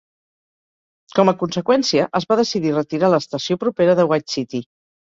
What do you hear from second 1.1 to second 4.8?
Com a conseqüència, es va decidir retirar l'estació propera de White City.